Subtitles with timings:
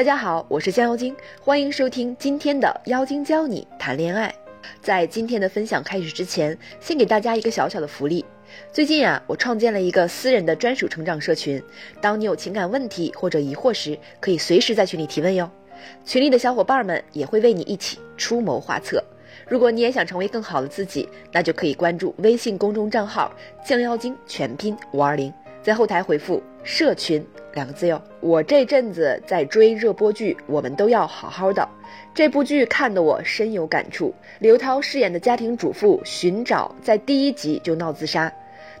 [0.00, 4.34] 大家好，我是江妖精，欢迎收听今天的妖精教你谈恋爱。
[4.80, 8.24] 在今天的分享开始之前，先给大家一个小小的福利。
[8.72, 11.62] 最近啊，我创建了一个私人的专属成长社群，
[12.00, 15.50] 当你有情感问题或者疑惑时，可以随时在群里提问哟。
[16.02, 19.04] 群里的小伙伴们也会为你一起出谋划策。
[19.46, 23.30] 如果你也想成为更好的自己，那就可以关注微信公众账号
[23.62, 25.30] “降妖精”全拼五二零，
[25.62, 27.24] 在后台回复“社群”
[27.54, 28.00] 两个字哟。
[28.20, 31.68] 我这阵子在追热播剧，我们都要好好的。
[32.14, 34.14] 这部剧看得我深有感触。
[34.38, 38.32] 刘涛饰演的家庭主妇寻找，在第一集就闹自杀。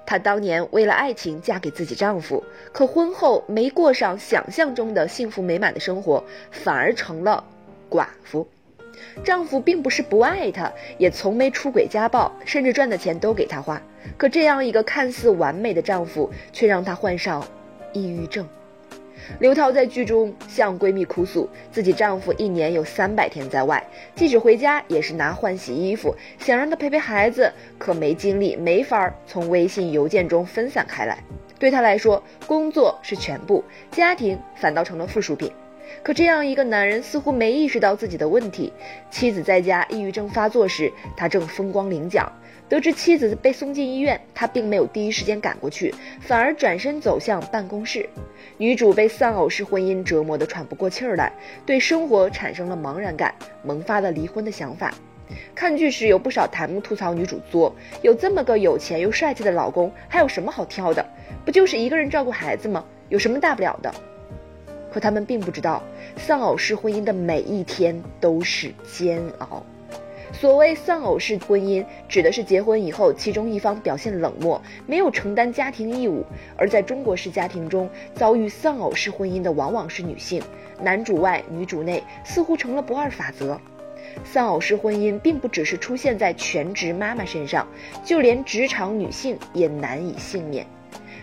[0.06, 7.44] 她当年为了爱情嫁给自己丈夫，可婚后没过上想象中的幸福美满的生活，反而成了
[7.88, 8.46] 寡妇。
[9.24, 13.80] 丈夫并不是不爱她，也从没出轨家暴，甚至赚的钱都给她花。
[14.16, 17.46] 可这样一个看似完美的丈夫，却让她患上
[17.92, 18.46] 抑郁症。
[19.38, 31.22] 刘涛在剧中向闺蜜哭诉，自己丈夫一年有三百天在外，即使回家也是拿换洗衣服，想让她陪陪孩子，可没精力，没法从微信邮件中分散开来。
[31.58, 35.52] 对她来说，工作是全部，家庭反倒成了附属品。
[36.02, 38.72] 可这样一个男人似乎没意识到自己的问题。
[39.10, 42.32] 妻子在家抑郁症发作时，他正风光领奖。
[42.68, 48.08] 得知妻子被送进医院，他并没有第一时间赶过去，反而转身走向办公室。
[48.58, 51.32] 女主被丧偶式婚姻折磨得喘不过气儿来，
[51.66, 54.94] 对生活产生了茫然感，萌发了离婚的想法。
[55.52, 61.04] 看剧时有不少弹幕吐槽女主作，有这么个有钱又帅气的老公，还有什么好挑的？
[61.44, 62.84] 不就是一个人照顾孩子吗？
[63.08, 63.92] 有什么大不了的？
[64.92, 65.82] 可他们并不知道，
[66.16, 69.62] 丧偶式婚姻的每一天都是煎熬。
[70.32, 76.24] 所谓丧偶式婚姻，指的是结婚以后，其中一方表现冷漠，没有承担家庭义务。
[76.56, 80.40] 而在中国式家庭中，遭遇丧偶式婚姻的往往是女性，
[80.80, 83.60] 男主外女主内，似乎成了不二法则。
[84.24, 87.66] 丧偶式婚姻并不只是出现在全职妈妈身上，
[88.04, 90.64] 就连职场女性也难以幸免。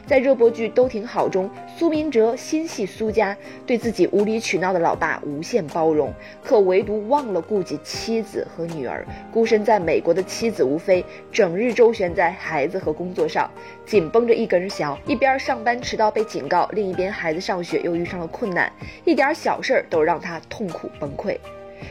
[0.07, 3.35] 在热播剧《都挺好》中，苏明哲心系苏家，
[3.65, 9.05] 对自己无理取闹的老爸无限包容，可唯独忘了顾及妻子和女儿。
[9.33, 13.51] 孤身在美国的妻子吴非，整日周旋在孩子和工作上，
[13.85, 18.71] 紧绷着一根弦，一边上班迟到被警告，另一边孩子上学又遇上了困难，
[19.03, 21.37] 一点小事儿都让他痛苦崩溃。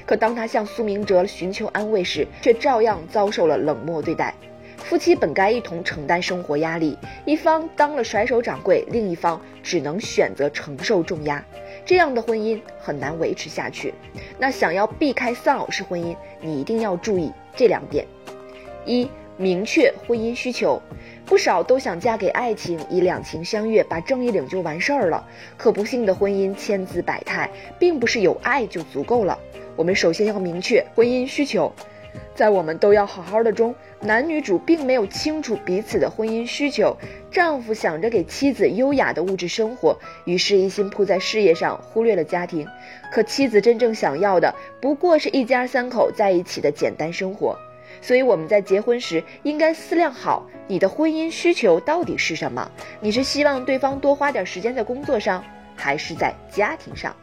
[0.06, 4.32] 可当他向苏明哲寻求安慰时，却照样遭受了冷漠对待。
[4.76, 11.44] 夫妻本该一同承担生活压力，一方当了甩手掌柜，另一方只能选择承受重压，
[11.84, 13.92] 这样的婚姻很难维持下去。
[14.38, 18.06] 那想要避开丧偶式婚姻，你一定要注意这两点：
[18.84, 20.80] 一、明确婚姻需求。
[21.24, 25.26] 不少都想嫁给爱情，以两情相悦，把正义领就完事儿了。
[25.56, 27.50] 可不幸的婚姻千姿百态，
[27.80, 29.36] 并不是有爱就足够了。
[29.74, 31.72] 我们首先要明确婚姻需求。
[32.36, 36.94] 在我们都要好好的中，男女主并没有清楚彼此的婚姻需求。
[37.30, 42.68] 丈夫想着给妻子优雅的物质生活，于是一心扑在事业上，忽略了家庭。
[43.10, 47.58] 可妻子真正想要的，不过是一家三口在一起的简单生活。
[48.02, 52.70] 所以我们在结婚时，应该思量好你的婚姻需求到底是什么？
[53.00, 55.42] 你是希望对方多花点时间在工作上，
[55.74, 57.16] 还是在家庭上？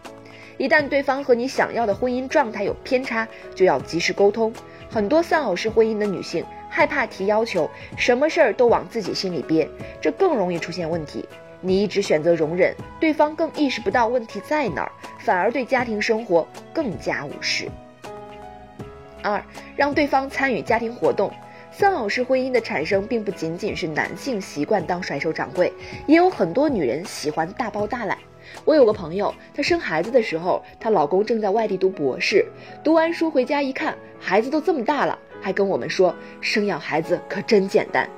[0.58, 4.52] 一旦对方和你想要的婚姻状态有偏差，就要及时沟通。
[4.94, 7.68] 很多丧偶式婚姻的女性害怕提要求，
[7.98, 9.68] 什么事儿都往自己心里憋，
[10.00, 11.28] 这更容易出现问题。
[11.62, 17.68] 你一直选择容忍，对方更意识不到问题在哪儿，反而对家庭生活更加无视。
[19.24, 19.44] 二，
[19.76, 21.34] 让对方参与家庭活动。
[21.72, 25.74] 丧偶式婚姻的产生，并不仅仅是男性习惯当甩手掌柜，
[26.06, 28.16] 也有很多女人喜欢大包大揽。
[28.66, 32.46] 我有个朋友，她生孩子的时候，她老公正在外地读博士，
[32.84, 38.10] 读完书回家一看，孩子都这么大了，还跟我们说生养孩子可真简单。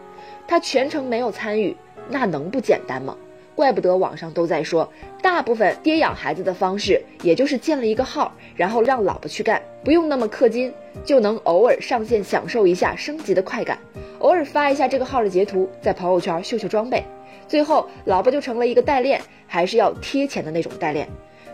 [0.47, 1.75] 她全程没有参与，
[2.09, 3.15] 那能不简单吗？
[3.55, 4.91] 怪不得网上都在说，
[5.21, 10.73] 大部分爹养孩子的方式，也就是建了一个号，然后让老婆去干，不用那么氪金，
[11.05, 13.79] 就能偶尔上线享受一下升级的快感，
[14.25, 17.03] 偶尔发一下这个号的截图，在朋友圈秀秀装备。
[17.47, 21.07] 最后，老婆就成了一个代练，还是要贴钱的那种代练。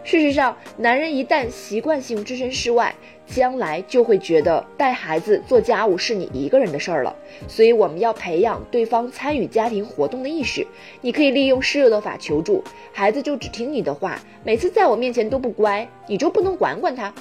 [0.06, 2.96] 事实上，男人一旦习惯性置身事外，
[3.28, 7.14] 将来就会觉得带孩子、做家务是你一个人的事儿了。
[7.46, 10.66] 所以，我们要培养对方参与家庭活动的意识。
[11.02, 12.64] 你可以利用施热的法求助，
[12.94, 17.14] 孩子就只听你的话，每次在我面前都不乖，你就不能管管他，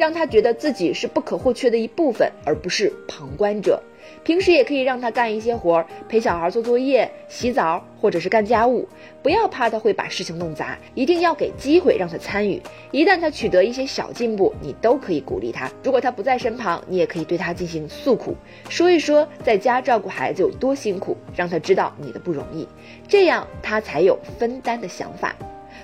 [0.00, 3.78] 让他觉得自己是不可或缺的一部分，而不是旁观者。
[4.24, 8.88] 平时也可以让他干一些活儿，陪小孩做作业、洗澡，或者是干家务。
[9.22, 12.58] 不要怕他会把事情弄砸，一定要给机会让他参与。
[12.90, 15.70] 一旦他取得一些小进步，你都可以鼓励他。
[15.84, 18.34] 如果他不在身旁，你也可以对他进行诉苦，
[18.70, 22.66] 说一说在家照顾孩子有多辛苦，让他知道你的不容易，
[23.06, 25.36] 这样他才有分担的想法。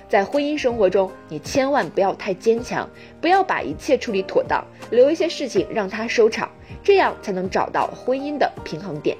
[0.09, 2.89] 在婚姻生活中，你千万不要太坚强，
[3.21, 6.49] 不要把一切处理妥当，留一些事情让他收场，
[6.83, 9.17] 这样才能找到婚姻的平衡点。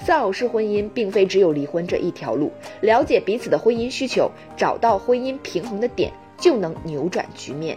[0.00, 7.76] 丧偶式婚姻并非只有离婚这一条路，了解彼此的婚姻需求，找到婚姻平衡的点，就能扭转局面。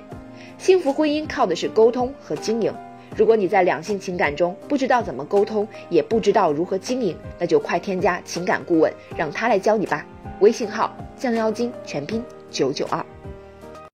[0.57, 2.71] 幸福婚姻靠的是沟通和经营。
[3.15, 10.05] 如果你在两性情感中不知道怎么沟通，也不知道如何经营，那就快添加情感顾问，让他来教你吧。
[10.39, 13.05] 微信号降妖精全拼九九二。